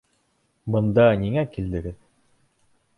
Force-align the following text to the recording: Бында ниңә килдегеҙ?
Бында 0.77 1.05
ниңә 1.25 1.45
килдегеҙ? 1.59 2.05